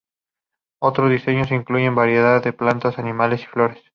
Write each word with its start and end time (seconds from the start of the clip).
Otros 0.79 1.11
diseños 1.11 1.51
incluyen 1.51 1.93
variedad 1.93 2.43
de 2.43 2.53
plantas, 2.53 2.97
animales 2.97 3.43
y 3.43 3.45
flores. 3.45 3.83